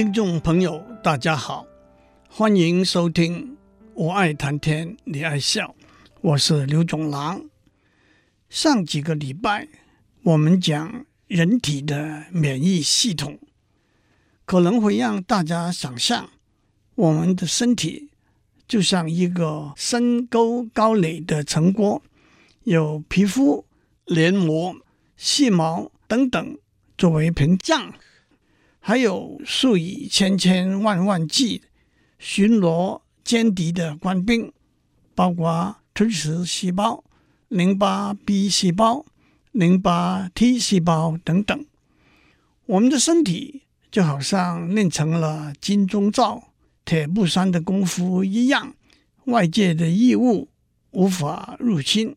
[0.00, 1.66] 听众朋友，大家好，
[2.30, 3.48] 欢迎收听
[3.92, 5.76] 《我爱谈天，你爱笑》，
[6.22, 7.44] 我是刘总郎。
[8.48, 9.68] 上几个礼拜，
[10.22, 13.38] 我们讲人体的免疫系统，
[14.46, 16.30] 可能会让大家想象，
[16.94, 18.08] 我们的身体
[18.66, 22.02] 就像一个深沟高垒的城郭，
[22.64, 23.66] 有皮肤、
[24.06, 24.74] 黏膜、
[25.18, 26.58] 细毛等等
[26.96, 27.92] 作为屏障。
[28.80, 31.62] 还有数以千千万万计
[32.18, 34.52] 巡逻歼敌的官兵，
[35.14, 37.04] 包括吞噬细胞、
[37.48, 39.04] 淋巴 B 细胞、
[39.52, 41.64] 淋巴 T 细胞等等。
[42.66, 46.48] 我们的身体就好像练成了金钟罩
[46.84, 48.74] 铁布衫的功夫一样，
[49.26, 50.48] 外界的异物
[50.92, 52.16] 无法入侵，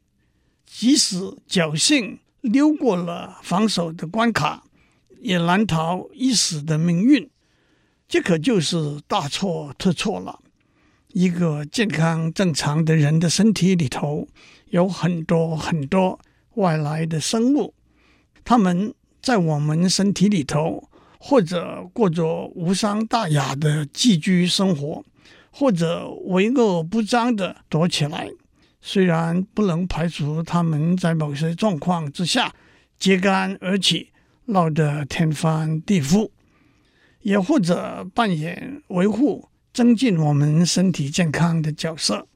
[0.65, 4.63] 即使侥幸溜过了防守的关卡。
[5.23, 7.29] 也难逃一死的命运，
[8.09, 10.41] 这可就是大错特错了。
[11.13, 14.27] 一个健康正常的人的身体里头
[14.71, 16.19] 有很多很多
[16.55, 17.73] 外来的生物，
[18.43, 25.05] 他们在我们身体里头，或者过着无伤大雅的寄居生活，
[25.51, 28.29] 或者为恶不彰的躲起来。
[28.81, 32.53] 虽然不能排除他们在某些状况之下
[32.99, 34.09] 揭竿而起。
[34.45, 36.29] 闹得天翻地覆，
[37.21, 42.27] 也或者扮演维护、增进我们身体健康的角色。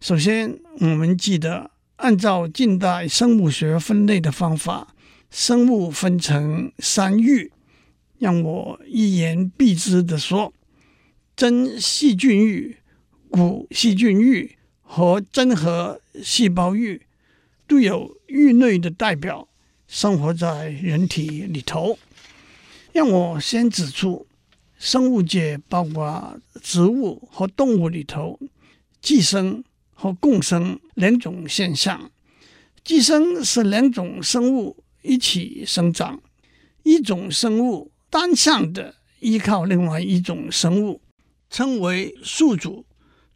[0.00, 4.94] 首先，我们记得按照近代生物学分类的方法，
[5.30, 7.52] 生物分成三域。
[8.18, 10.54] 让我一言蔽之的说，
[11.34, 12.76] 真细菌域、
[13.28, 17.02] 古细菌域和真核细胞域
[17.66, 19.48] 都有域内的代表。
[19.92, 21.98] 生活在人体里头，
[22.94, 24.26] 让我先指出，
[24.78, 28.40] 生物界包括植物和动物里头，
[29.02, 32.10] 寄生和共生两种现象。
[32.82, 36.22] 寄生是两种生物一起生长，
[36.84, 41.02] 一种生物单向的依靠另外一种生物，
[41.50, 42.86] 称为宿主，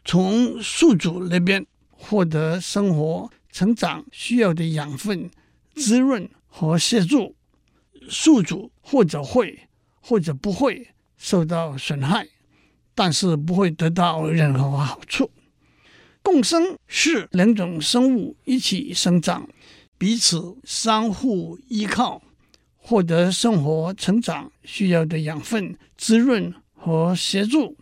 [0.06, 5.31] 从宿主那边获得生活成长需要的养分、
[5.75, 6.27] 滋润。
[6.59, 7.37] 和协助
[8.09, 9.69] 宿主或者会
[10.00, 12.27] 或者不会受到损害，
[12.94, 15.31] 但是不会得到任何好处。
[16.22, 19.47] 共生是两种生物一起生长，
[19.99, 22.22] 彼此相互依靠，
[22.78, 27.77] 获得生活成长需要的养分、滋润和协助。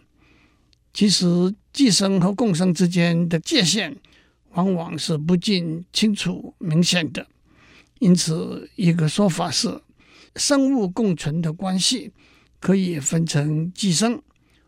[0.93, 3.97] 其实，寄生和共生之间的界限
[4.55, 7.29] 往往是不尽清楚、明显的。
[8.01, 9.81] 因此，一个说法是，
[10.37, 12.13] 生物共存的关系
[12.61, 14.21] 可以分成寄生、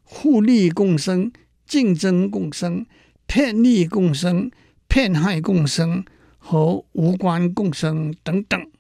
[0.03, 1.33] 互利共生、
[1.67, 2.87] 竞争共生、
[3.27, 4.51] 骗利共生、
[4.87, 6.05] 骗害共生
[6.39, 8.71] 和无关共生等等。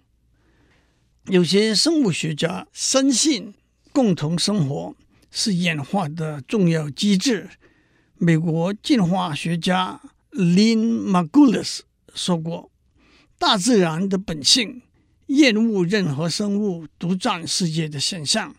[1.26, 3.52] 有些生物学家深信，
[3.92, 4.94] 共同生活
[5.30, 7.50] 是演化的重要机制。
[8.16, 11.80] 美国进化学家 Lin Margulis
[12.14, 12.70] 说过。
[13.38, 14.80] 大自然的本性
[15.26, 18.54] 厌恶任何生物独占世界的现象，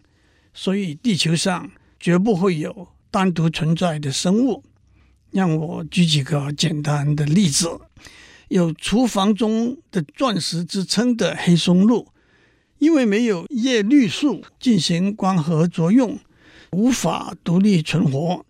[0.54, 4.64] 所以地球上绝不会有单独存在的生物。
[5.32, 7.68] 让我举几个简单的例子：
[8.50, 12.08] 有“厨房中的钻石”之称的黑松露，
[12.78, 16.20] 因为没有叶绿素进行光合作用，
[16.72, 18.46] 无法独立存活，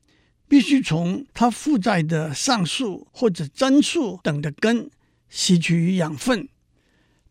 [0.48, 4.90] 必须从它附载的上树或者针树等的根。
[5.30, 6.48] 吸取养分，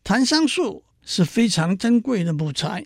[0.03, 2.85] 檀香树是非常珍贵的木材，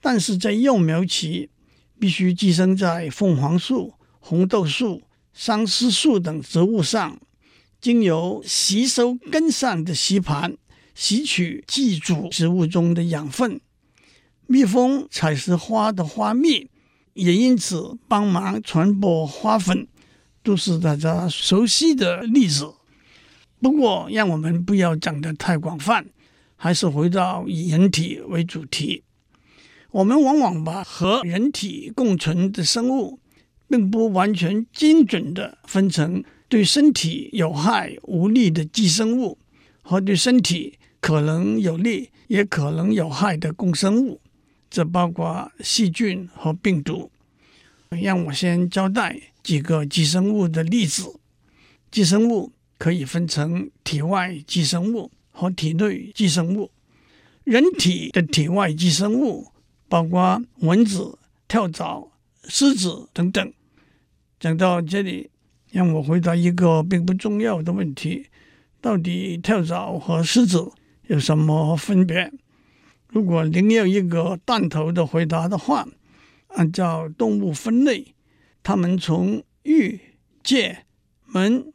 [0.00, 1.50] 但是在幼苗期
[1.98, 5.02] 必须寄生在凤凰树、红豆树、
[5.32, 7.18] 桑丝树等植物上，
[7.80, 10.56] 经由吸收根上的吸盘
[10.94, 13.60] 吸取寄主植物中的养分。
[14.46, 16.70] 蜜蜂采食花的花蜜，
[17.14, 19.88] 也因此帮忙传播花粉，
[20.42, 22.75] 都是大家熟悉的例子。
[23.60, 26.06] 不过，让我们不要讲得太广泛，
[26.56, 29.02] 还是回到以人体为主题。
[29.90, 33.18] 我们往往把和人体共存的生物，
[33.66, 39.38] 并不完全精准地分成对身体有害无利的寄生物
[39.80, 44.20] 和对身体可能有利也可能有害的共生物，
[44.68, 47.10] 这包括细菌和病毒。
[47.88, 51.18] 让我先交代几个寄生物的例子：
[51.90, 52.52] 寄生物。
[52.78, 56.70] 可以分成体外寄生物和体内寄生物。
[57.44, 59.52] 人体的体外寄生物
[59.88, 62.10] 包括蚊子、跳蚤、
[62.44, 63.52] 虱子等等。
[64.40, 65.30] 讲到这里，
[65.70, 68.26] 让我回答一个并不重要的问题：
[68.80, 70.72] 到底跳蚤和虱子
[71.06, 72.32] 有什么分别？
[73.08, 75.86] 如果您要一个弹头的回答的话，
[76.48, 78.14] 按照动物分类，
[78.62, 80.00] 它们从玉、
[80.42, 80.84] 介、
[81.24, 81.72] 门、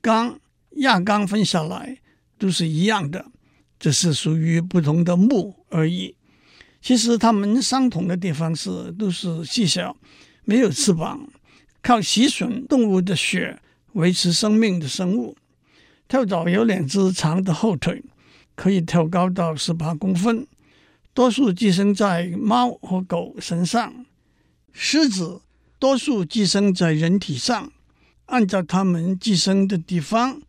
[0.00, 0.38] 纲、
[0.76, 1.98] 亚纲分下来
[2.38, 3.26] 都是一样的，
[3.78, 6.16] 只是属于不同的目而已。
[6.80, 9.96] 其实它们相同的地方是，都是细小、
[10.44, 11.26] 没有翅膀、
[11.80, 13.60] 靠吸吮动物的血
[13.94, 15.36] 维持生命的生物。
[16.06, 18.02] 跳蚤有两只长的后腿，
[18.54, 20.46] 可以跳高到十八公分。
[21.14, 24.04] 多数寄生在猫和狗身上，
[24.74, 25.40] 虱子
[25.78, 27.72] 多数寄生在人体上。
[28.26, 30.42] 按照它们寄生的地方，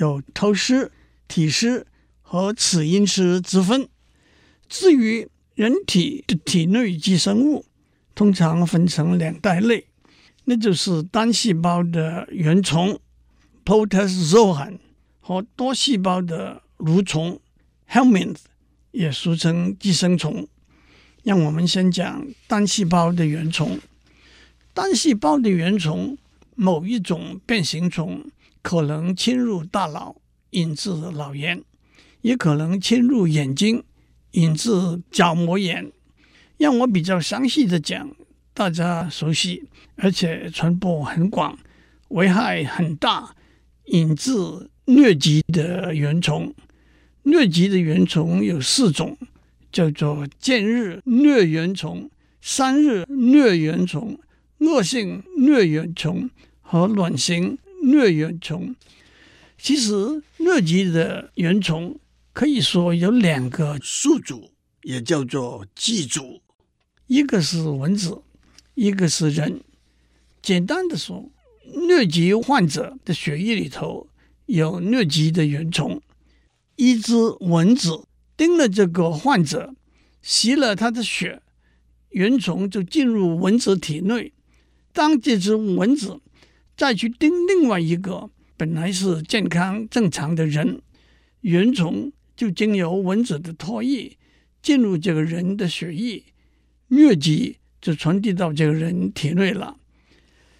[0.00, 0.90] 有头虱、
[1.28, 1.84] 体虱
[2.22, 3.86] 和齿龈虱之分。
[4.66, 7.66] 至于人体的体内寄生物，
[8.14, 9.86] 通常分成两大类，
[10.44, 12.98] 那就是单细胞的原虫
[13.64, 14.78] （Protozoan）
[15.20, 17.38] 和多细胞的蠕虫
[17.88, 18.38] （Helminth）。
[18.92, 20.48] 也俗称寄生虫。
[21.22, 23.78] 让我们先讲单细胞的原虫。
[24.72, 26.16] 单细胞的原虫，
[26.56, 28.24] 某一种变形虫
[28.62, 30.16] 可能侵入大脑，
[30.50, 31.60] 引致脑炎；
[32.22, 33.84] 也可能侵入眼睛，
[34.32, 34.70] 引致
[35.10, 35.90] 角膜炎。
[36.58, 38.14] 让我比较详细的讲，
[38.52, 39.64] 大家熟悉
[39.96, 41.58] 而且传播很广、
[42.08, 43.34] 危害很大、
[43.86, 44.32] 引致
[44.86, 46.54] 疟疾的原虫。
[47.24, 49.16] 疟疾的原虫有四种，
[49.72, 52.10] 叫做间日疟原虫、
[52.42, 54.18] 三日疟原虫、
[54.58, 56.28] 恶性疟原虫
[56.60, 58.74] 和卵形疟原虫。
[59.58, 61.98] 其实疟疾的原虫
[62.32, 64.50] 可以说有两个宿主，
[64.82, 66.40] 也叫做寄主，
[67.06, 68.22] 一个是蚊子，
[68.74, 69.60] 一个是人。
[70.40, 71.30] 简单的说，
[71.74, 74.08] 疟疾患者的血液里头
[74.46, 76.00] 有疟疾的原虫。
[76.76, 78.04] 一只蚊子
[78.38, 79.74] 叮了这个患者，
[80.22, 81.42] 吸了他的血，
[82.08, 84.32] 原虫就进入蚊子体内。
[84.94, 86.20] 当这只蚊子
[86.80, 90.80] 再去叮另外一个本来是健康正常的人，
[91.42, 94.16] 原虫就经由蚊子的唾液
[94.62, 96.24] 进入这个人的血液，
[96.88, 99.76] 疟疾就传递到这个人体内了。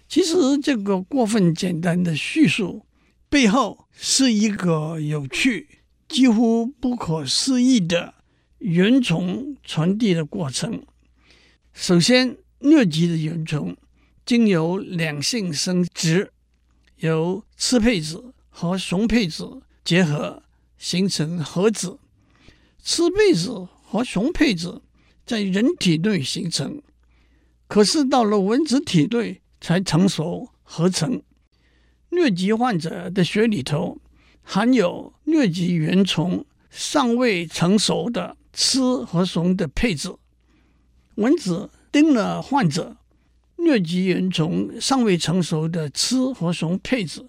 [0.07, 2.85] 其实这个过分简单的叙述
[3.27, 5.67] 背后是一个有趣。
[6.07, 8.13] 几乎不可思议的
[8.59, 10.83] 原虫传递的过程。
[11.73, 13.75] 首先，疟疾的原虫
[14.25, 16.31] 经由两性生殖，
[16.97, 20.43] 由雌配子和雄配子结合
[20.77, 21.99] 形成合子。
[22.83, 24.81] 雌配子和雄配子
[25.25, 26.81] 在人体内形成，
[27.67, 31.21] 可是到了蚊子体内才成熟合成。
[32.09, 33.99] 疟疾患者的血里头。
[34.43, 40.17] 含有疟疾原虫尚未成熟的雌和雄的配子，
[41.15, 42.97] 蚊子叮了患者，
[43.63, 47.27] 疟疾原虫尚未成熟的雌和雄配子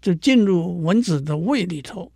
[0.00, 2.10] 就进入蚊子的胃里头。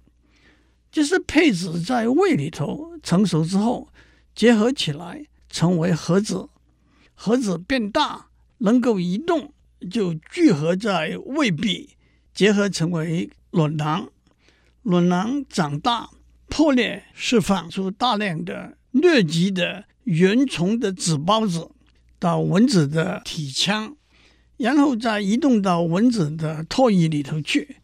[0.90, 3.88] 就是配子在胃里头成熟之后，
[4.34, 6.48] 结合起来成为合子，
[7.14, 9.52] 合子变大能够移动，
[9.90, 11.90] 就聚合在胃壁，
[12.32, 14.08] 结合成为卵囊。
[14.82, 16.08] 卵囊长大
[16.48, 21.70] 破裂，释放出大量的疟疾的原虫的子孢子
[22.18, 23.96] 到蚊子的体腔，
[24.56, 27.76] 然后再移动到蚊子的唾液里头去。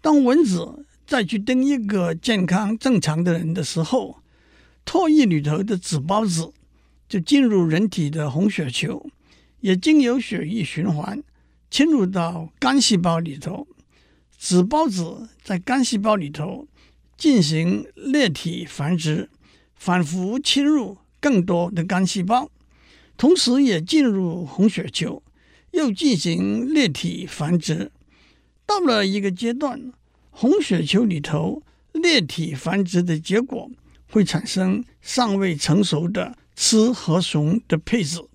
[0.00, 4.20] 当蚊子再去叮一个健康正常的人的时候，
[4.84, 6.52] 唾液里头的子孢子
[7.08, 9.06] 就进入人体的红血球，
[9.60, 11.22] 也经由血液循环
[11.70, 13.66] 侵入到肝细胞里头。
[14.36, 16.68] 子孢子在肝细胞里头
[17.16, 19.30] 进行裂体繁殖，
[19.74, 22.50] 反复侵入更多的肝细胞，
[23.16, 25.22] 同时也进入红血球，
[25.70, 27.90] 又进行裂体繁殖。
[28.66, 29.92] 到了一个阶段，
[30.30, 33.70] 红血球里头裂体繁殖的结果
[34.10, 38.28] 会产生尚未成熟的雌和雄的配子，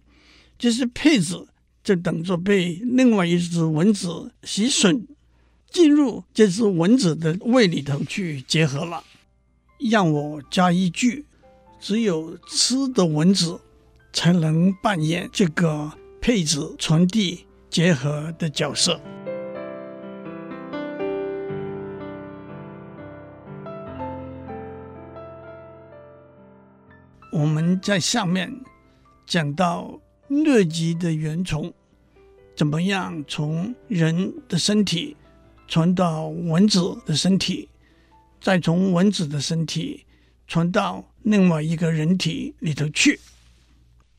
[0.57, 1.47] 就是配子
[1.83, 5.01] 就等着被另外一只蚊子吸吮。
[5.71, 9.03] 进入这只蚊子的胃里头去结合了。
[9.77, 11.25] 让我加一句：
[11.79, 13.59] 只有吃的蚊子
[14.11, 18.99] 才能扮演这个配子传递结合的角色。
[27.31, 28.51] 我们在下面
[29.25, 29.99] 讲到
[30.29, 31.71] 疟疾的原虫
[32.55, 35.15] 怎么样从人的身体
[35.67, 37.69] 传到蚊子的身体，
[38.41, 40.03] 再从蚊子的身体
[40.47, 43.19] 传到另外一个人体里头去。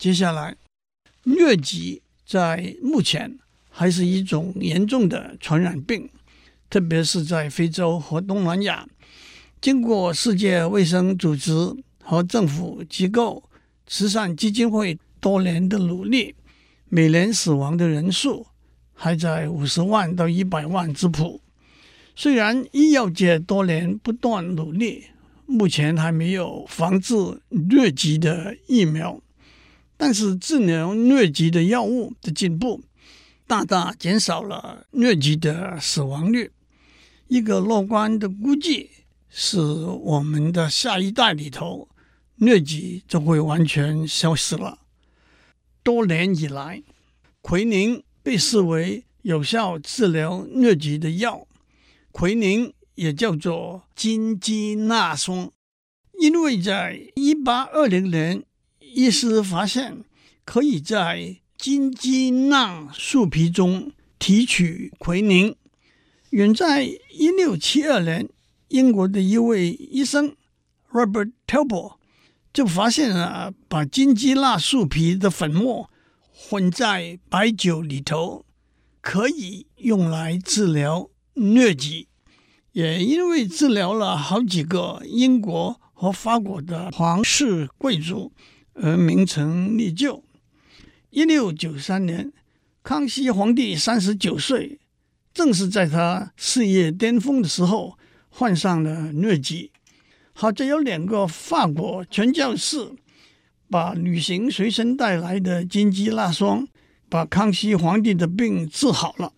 [0.01, 0.57] 接下来，
[1.27, 3.39] 疟疾在目前
[3.69, 6.09] 还是一种严重的传染病，
[6.71, 8.89] 特别是在非洲和东南亚。
[9.61, 11.53] 经过世界卫生组织
[12.03, 13.43] 和政府机构、
[13.87, 16.35] 慈善基金会多年的努力，
[16.89, 18.47] 每年死亡的人数
[18.95, 21.43] 还在五十万到一百万之谱。
[22.17, 25.09] 虽然医药界多年不断努力，
[25.45, 27.15] 目前还没有防治
[27.51, 29.21] 疟疾的疫苗，
[30.01, 32.83] 但是治疗疟疾的药物的进步，
[33.47, 36.51] 大大减少了疟疾的死亡率。
[37.29, 38.91] 一个乐观的估计。
[39.33, 41.89] 是我们的下一代里头，
[42.41, 44.81] 疟疾就会完全消失了。
[45.85, 46.83] 多年以来，
[47.41, 51.47] 奎宁被视为有效治疗疟疾的药。
[52.11, 55.53] 奎宁也叫做金鸡纳霜，
[56.19, 58.43] 因为在一八二零年，
[58.95, 60.05] 医师发现
[60.45, 65.57] 可以在金鸡纳树皮中提取奎宁。
[66.31, 68.29] 远在一六七二年。
[68.69, 70.37] 英国的一位医生
[70.93, 71.95] Robert Talbot
[72.53, 75.91] 就发现了，把金鸡纳树皮的粉末
[76.33, 78.45] 混在白酒里头，
[79.01, 82.07] 可以用来治疗疟疾。
[82.71, 88.33] 也因为治疗了好几个英国和法国的皇室贵族，
[88.83, 90.23] 而名成利就。
[91.11, 92.33] 一六九三年，
[92.83, 94.79] 康熙皇帝三十九岁，
[95.33, 97.97] 正是在他事业巅峰的时候。
[98.33, 99.73] 患上了疟疾，
[100.33, 102.93] 好在有两个法国传教士
[103.69, 106.69] 把旅行随身带来的金鸡纳霜，
[107.09, 109.33] 把康熙皇帝的病治好了。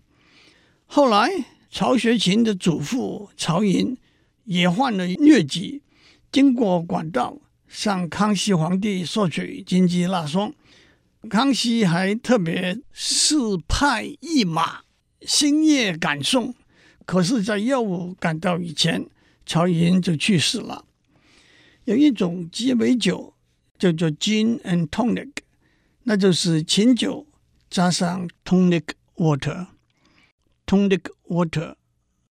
[0.85, 1.31] 后来
[1.71, 3.97] 曹雪芹的祖父曹寅
[4.45, 5.81] 也患了疟疾，
[6.31, 7.39] 经过管道
[7.73, 10.53] 向康熙皇帝索取金鸡纳霜，
[11.31, 14.83] 康熙还特别赐派一马
[15.23, 16.55] 星夜赶送。
[17.07, 19.09] 可是，在药物赶到以前，
[19.47, 20.85] 曹寅就去世了。
[21.85, 23.33] 有一种鸡尾酒
[23.79, 25.31] 叫做 Gin and Tonic，
[26.03, 27.27] 那就是琴酒
[27.71, 28.85] 加上 Tonic
[29.17, 29.69] Water。
[30.67, 31.77] Tonic Water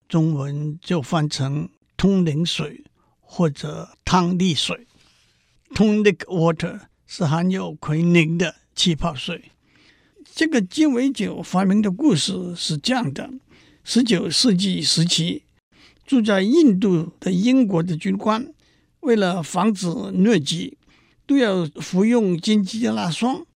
[0.08, 2.84] 中文就翻成通灵水
[3.20, 4.86] 或者汤力水。
[5.72, 9.50] Tonic Water 是含有奎宁的气泡水。
[10.34, 13.30] 这个鸡尾酒发明的故事是这样的。
[13.84, 15.42] 十九世纪时期，
[16.06, 18.52] 住在印度的英国的军官，
[19.00, 20.78] 为了防止疟疾，
[21.26, 23.46] 都要服用金鸡纳霜。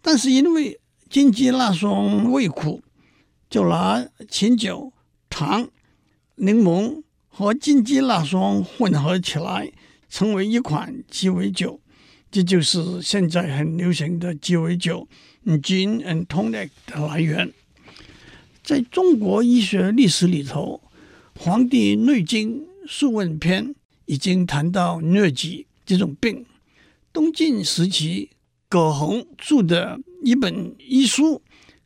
[0.00, 2.82] 但是因为金鸡纳霜味苦，
[3.50, 4.92] 就拿琴酒、
[5.28, 5.68] 糖、
[6.36, 9.70] 柠檬和金鸡纳霜混合起来，
[10.08, 11.80] 成为一款鸡尾酒。
[12.30, 15.08] 这就是现在很流行的鸡尾酒
[15.46, 17.52] Gin and Tonic 的来源。
[18.62, 20.82] 在中国医学历史里头，
[21.42, 23.68] 《黄帝内经·素问篇》
[24.04, 26.44] 已经谈到疟疾这种病。
[27.10, 28.28] 东晋时期，
[28.68, 31.40] 葛洪著的一本医书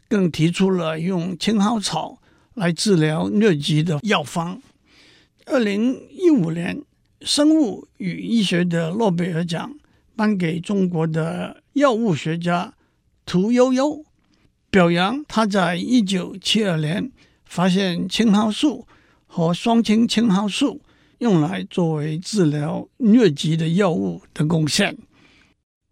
[0.08, 2.20] 更提出了用青蒿草
[2.54, 4.60] 来治疗疟疾的药方。
[5.46, 6.82] 二零一五年，
[7.24, 9.78] 生物与医学的诺贝尔奖
[10.16, 12.74] 颁给中国的药物学家
[13.24, 14.04] 屠呦呦。
[14.70, 17.12] 表扬他在一九七二年
[17.44, 18.86] 发现青蒿素
[19.26, 20.80] 和双氢青蒿素
[21.18, 24.96] 用来作为治疗疟疾的药物的贡献。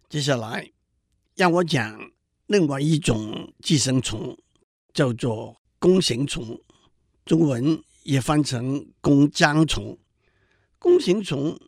[0.09, 0.71] 接下来
[1.35, 2.11] 让我讲
[2.47, 4.35] 另外一种寄生虫，
[4.93, 6.59] 叫做弓形虫，
[7.23, 9.95] 中文也翻成弓浆虫。
[10.81, 11.59] 弓形虫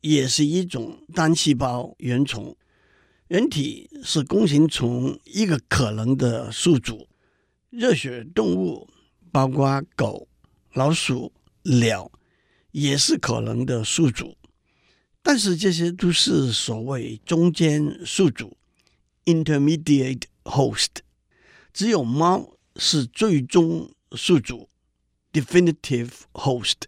[0.00, 2.56] 也是一种单细胞原虫。
[3.26, 7.08] 人体是弓形虫一个可能的宿主，
[7.70, 8.88] 热血动物
[9.32, 10.28] 包括狗、
[10.72, 11.32] 老鼠、
[11.64, 12.12] 鸟
[12.70, 14.36] 也是可能的宿主，
[15.20, 18.56] 但是这些都是所谓中间宿主
[19.24, 20.98] （intermediate host），
[21.72, 24.68] 只有猫是最终宿主
[25.32, 26.82] （definitive host）。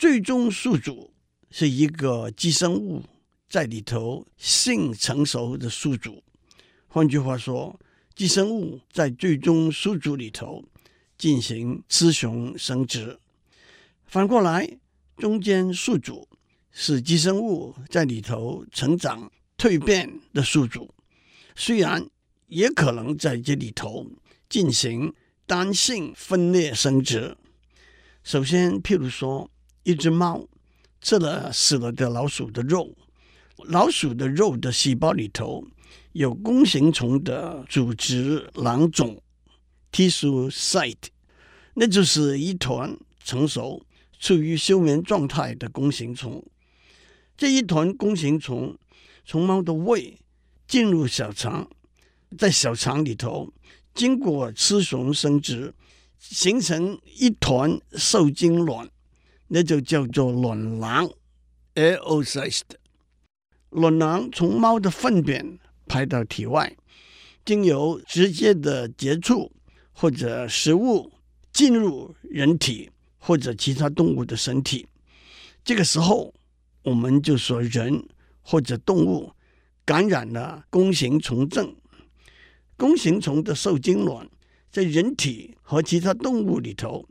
[0.00, 1.12] 最终宿主
[1.50, 3.02] 是一个寄生物。
[3.50, 6.22] 在里头性成熟的宿主，
[6.86, 7.78] 换句话说，
[8.14, 10.64] 寄生物在最终宿主里头
[11.18, 13.18] 进行雌雄生殖。
[14.06, 14.78] 反过来，
[15.18, 16.26] 中间宿主
[16.70, 20.94] 是寄生物在里头成长蜕变的宿主。
[21.54, 22.08] 虽然
[22.46, 24.10] 也可能在这里头
[24.48, 25.12] 进行
[25.44, 27.36] 单性分裂生殖。
[28.22, 29.50] 首先，譬如说，
[29.82, 30.46] 一只猫
[31.00, 32.94] 吃了死了的老鼠的肉，
[33.56, 35.64] 老鼠的肉的细胞里头
[36.12, 39.20] 有弓形虫的组织囊肿
[39.90, 41.08] （tissue site），
[41.74, 43.84] 那就是一团成熟、
[44.18, 46.44] 处于休眠状态的弓形虫。
[47.36, 48.76] 这一团弓形虫
[49.24, 50.18] 从猫的胃
[50.66, 51.70] 进入小肠，
[52.36, 53.52] 在小肠里头
[53.94, 55.74] 经过雌雄生殖。
[56.22, 58.86] 形成一团受精卵，
[59.52, 61.10] 那就叫做卵囊
[61.74, 62.76] a o c y s t。
[63.70, 66.76] 卵囊从猫的粪便排到体外，
[67.44, 69.50] 经由直接的接触
[69.92, 71.12] 或者食物
[71.52, 74.86] 进入人体或者其他动物的身体。
[75.64, 76.32] 这个时候，
[76.84, 78.06] 我们就说人
[78.42, 79.32] 或者动物
[79.84, 81.74] 感染了弓形虫症。
[82.76, 84.28] 弓形虫的受精卵。
[84.72, 87.04] 在人体和其他动物里头，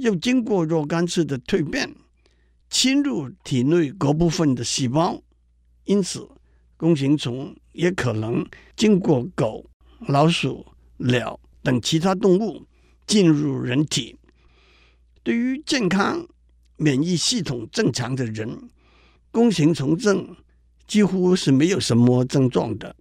[0.00, 1.94] 又经过若干次的蜕变，
[2.68, 5.22] 侵入体内各部分的细胞，
[5.84, 6.28] 因此
[6.76, 9.64] 弓形虫也可能经过狗、
[10.08, 10.66] 老鼠、
[10.96, 12.66] 鸟等其他动物
[13.06, 14.16] 进入人体。
[15.22, 16.26] 对于健康、
[16.76, 18.70] 免疫系统正常的人，
[19.30, 20.36] 弓形虫症
[20.86, 22.96] 几乎是没有什么症状的。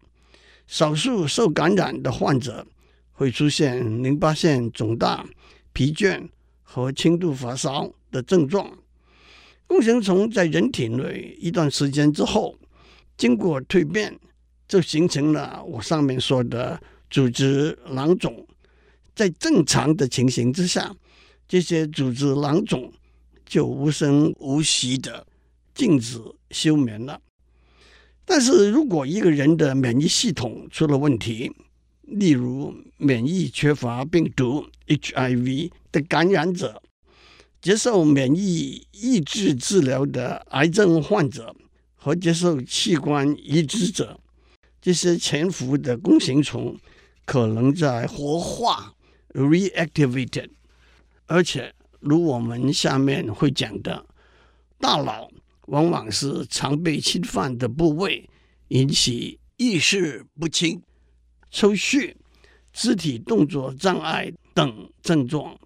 [0.68, 2.68] 少数受感染的患者。
[3.12, 5.28] 会出现淋巴腺肿大、
[5.74, 6.30] 疲倦
[6.72, 8.72] 和轻度发烧的症状。
[9.66, 12.56] 弓形虫在人体内一段时间之后，
[13.18, 14.16] 经过蜕变，
[14.68, 18.46] 就形成了我上面说的组织囊肿。
[19.16, 20.96] 在正常的情形之下，
[21.48, 22.94] 这些组织囊肿
[23.48, 25.26] 就无声无息的
[25.74, 26.20] 静止
[26.52, 27.20] 休眠了。
[28.26, 31.52] 但是如果一个人的免疫系统出了问题，
[32.04, 36.82] 例如，免疫缺乏病毒 （HIV） 的感染者，
[37.62, 41.56] 接受免疫抑制治疗的癌症患者
[41.96, 44.20] 和接受器官移植者，
[44.82, 46.78] 这些潜伏的弓形虫
[47.26, 48.94] 可能在活化
[49.34, 50.50] （reactivated）。
[51.26, 54.06] 而且，如我们下面会讲的，
[54.80, 55.30] 大脑
[55.68, 58.30] 往往是常被侵犯的部位，
[58.70, 60.82] 引起意识不清。
[61.52, 62.16] 抽搐、
[62.72, 65.60] 肢体动作障碍等症状，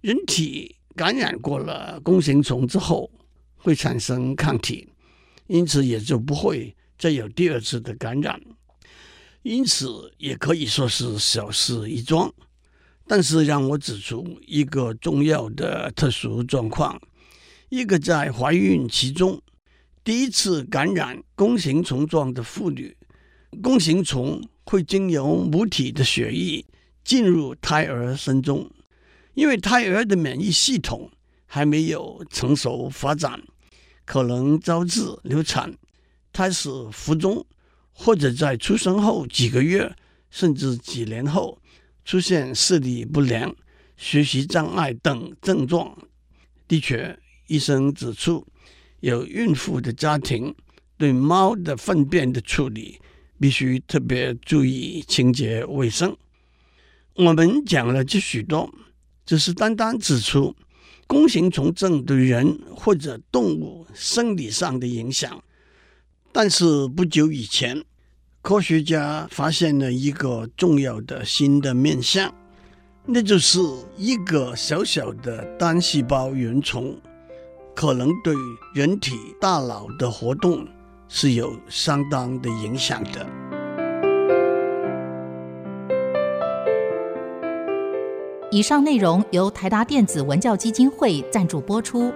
[0.00, 3.10] 人体感染过了弓形虫之后，
[3.56, 4.88] 会产生抗体，
[5.46, 8.40] 因此也就不会再有第二次的感染。
[9.42, 12.32] 因此，也可以说是小事一桩。
[13.06, 17.00] 但是，让我指出一个重要的特殊状况：
[17.68, 19.40] 一个在怀孕期中
[20.04, 22.96] 第一次感染弓形虫状的妇女，
[23.62, 24.42] 弓形虫。
[24.70, 26.62] 会经由母体的血液
[27.02, 28.70] 进入胎儿身中，
[29.38, 31.08] 因为胎儿的免疫系统
[31.46, 33.40] 还没有成熟发展，
[34.04, 35.72] 可能招致流产、
[36.32, 37.46] 胎死腹中，
[37.92, 39.94] 或者在出生后几个月
[40.28, 41.56] 甚至几年后
[42.04, 43.54] 出现视力不良、
[43.96, 45.96] 学习障碍等症状。
[46.66, 48.44] 的确，医生指出，
[48.98, 50.52] 有孕妇的家庭
[50.96, 53.00] 对猫的粪便的处理。
[53.40, 56.16] 必须特别注意清洁卫生。
[57.14, 58.68] 我们讲了这许多，
[59.28, 60.56] 只是单单指出
[61.06, 65.38] 弓形虫症对人或者动物生理上的影响。
[66.32, 67.84] 但是不久以前，
[68.40, 72.34] 科学家发现了一个重要的新的面相，
[73.04, 73.58] 那就是
[73.98, 76.98] 一个小小的单细胞原虫
[77.74, 78.34] 可能对
[78.72, 80.66] 人体大脑的活动。
[81.10, 83.47] 是有相当的影响的。
[88.50, 92.10] 以上内容由台达电子文教基金会赞助播出。